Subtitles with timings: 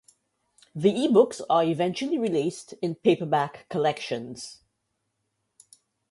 [0.73, 4.63] The eBooks are eventually released in paperback collections.